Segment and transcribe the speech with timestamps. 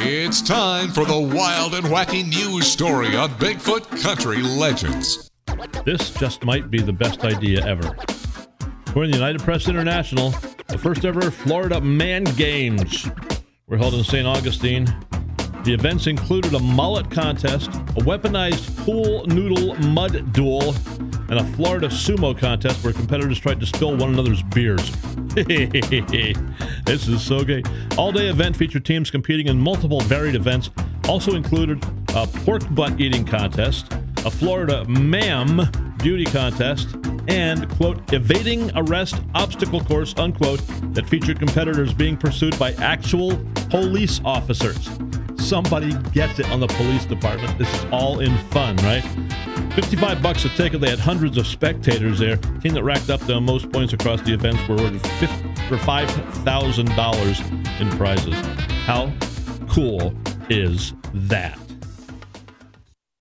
[0.00, 5.28] It's time for the wild and wacky news story on Bigfoot Country Legends.
[5.84, 7.96] This just might be the best idea ever.
[8.86, 10.30] According to the United Press International,
[10.68, 13.08] the first ever Florida Man Games
[13.66, 14.24] were held in St.
[14.24, 14.84] Augustine.
[15.64, 20.76] The events included a mullet contest, a weaponized pool noodle mud duel,
[21.28, 24.92] and a Florida sumo contest where competitors tried to spill one another's beers.
[26.88, 27.62] this is so gay.
[27.98, 30.70] All day event featured teams competing in multiple varied events.
[31.06, 33.92] Also included a pork butt eating contest,
[34.24, 36.96] a Florida ma'am beauty contest,
[37.28, 40.62] and, quote, evading arrest obstacle course, unquote,
[40.94, 44.88] that featured competitors being pursued by actual police officers.
[45.36, 47.58] Somebody gets it on the police department.
[47.58, 49.04] This is all in fun, right?
[49.74, 50.80] 55 bucks a ticket.
[50.80, 52.36] They had hundreds of spectators there.
[52.62, 55.02] Team that racked up the most points across the events were awarded
[55.68, 58.34] for $5,000 in prizes.
[58.86, 59.12] How
[59.68, 60.14] cool
[60.48, 61.58] is that?